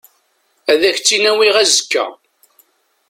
Ad 0.71 0.81
ak-tt-in-awiɣ 0.89 1.55
azekka. 1.63 2.05